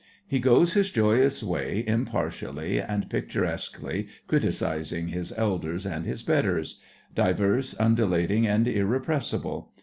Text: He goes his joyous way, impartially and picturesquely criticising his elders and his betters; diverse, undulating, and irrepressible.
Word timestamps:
He 0.27 0.39
goes 0.39 0.73
his 0.73 0.89
joyous 0.89 1.43
way, 1.43 1.83
impartially 1.85 2.81
and 2.81 3.07
picturesquely 3.07 4.07
criticising 4.27 5.09
his 5.09 5.31
elders 5.37 5.85
and 5.85 6.07
his 6.07 6.23
betters; 6.23 6.79
diverse, 7.13 7.75
undulating, 7.79 8.47
and 8.47 8.67
irrepressible. 8.67 9.71